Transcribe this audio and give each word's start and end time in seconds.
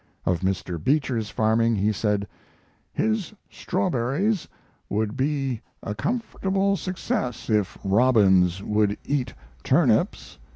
Of 0.25 0.39
Mr. 0.39 0.83
Beecher's 0.83 1.29
farming 1.29 1.75
he 1.75 1.91
said: 1.91 2.27
"His 2.91 3.35
strawberries 3.51 4.47
would 4.89 5.15
be 5.15 5.61
a 5.83 5.93
comfortable 5.93 6.75
success 6.75 7.51
if 7.51 7.77
robins 7.83 8.63
would 8.63 8.97
eat 9.05 9.35
turnips." 9.63 10.39